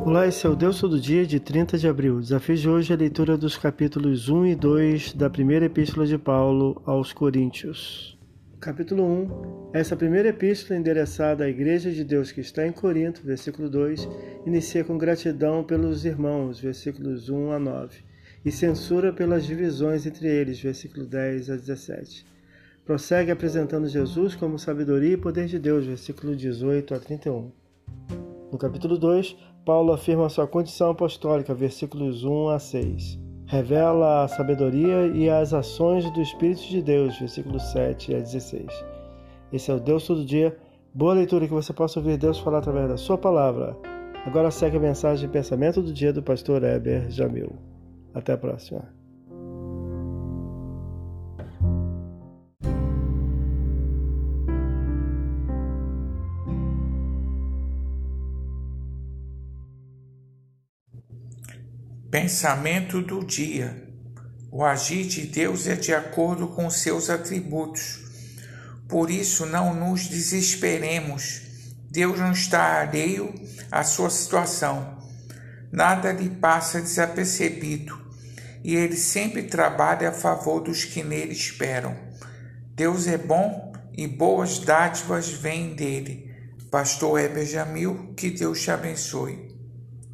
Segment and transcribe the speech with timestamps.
[0.00, 2.16] Olá, esse é o Deus Todo Dia de 30 de abril.
[2.16, 6.04] O desafio de hoje é a leitura dos capítulos 1 e 2 da primeira epístola
[6.04, 8.18] de Paulo aos Coríntios.
[8.58, 9.70] Capítulo 1.
[9.72, 14.08] Essa primeira epístola endereçada à Igreja de Deus que está em Corinto, versículo 2,
[14.44, 17.98] inicia com gratidão pelos irmãos, versículos 1 a 9,
[18.44, 22.26] e censura pelas divisões entre eles, versículo 10 a 17.
[22.84, 27.61] Prossegue apresentando Jesus como sabedoria e poder de Deus, versículo 18 a 31.
[28.52, 29.34] No capítulo 2,
[29.64, 33.18] Paulo afirma sua condição apostólica, versículos 1 a 6.
[33.46, 38.66] Revela a sabedoria e as ações do Espírito de Deus, versículos 7 a 16.
[39.50, 40.54] Esse é o Deus todo dia.
[40.92, 43.74] Boa leitura que você possa ouvir Deus falar através da sua palavra.
[44.26, 47.52] Agora segue a mensagem de pensamento do dia do pastor Heber Jamil.
[48.12, 49.01] Até a próxima.
[62.12, 63.88] Pensamento do dia.
[64.50, 68.00] O agir de Deus é de acordo com seus atributos.
[68.86, 71.40] Por isso, não nos desesperemos.
[71.90, 73.34] Deus não está alheio
[73.70, 74.98] à sua situação.
[75.72, 77.98] Nada lhe passa desapercebido
[78.62, 81.96] e ele sempre trabalha a favor dos que nele esperam.
[82.74, 86.30] Deus é bom e boas dádivas vêm dele.
[86.70, 89.61] Pastor Heber Jamil, que Deus te abençoe.